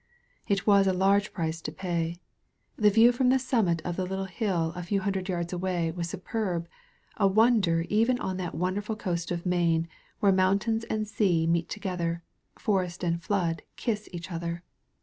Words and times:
It 0.47 0.65
was 0.65 0.87
a 0.87 0.93
large 0.93 1.31
price 1.31 1.61
to 1.61 1.71
pay. 1.71 2.17
The 2.75 2.89
view 2.89 3.11
from 3.11 3.29
the 3.29 3.37
summit 3.37 3.83
of 3.85 3.97
the 3.97 4.05
little 4.07 4.25
hill 4.25 4.73
a 4.75 4.81
few 4.81 5.01
hundred 5.01 5.29
yards 5.29 5.53
away 5.53 5.91
was 5.91 6.09
superb— 6.09 6.67
a 7.17 7.27
wonder 7.27 7.81
even 7.81 8.17
on 8.17 8.37
that 8.37 8.55
wonderful 8.55 8.95
coast 8.95 9.29
of 9.29 9.45
Maine 9.45 9.87
where 10.19 10.31
mountain 10.31 10.81
and 10.89 11.07
sea 11.07 11.45
meet 11.45 11.69
to 11.69 11.79
gether, 11.79 12.23
forest 12.57 13.03
and 13.03 13.21
flood 13.21 13.61
kiss 13.75 14.09
each 14.11 14.31
other. 14.31 14.63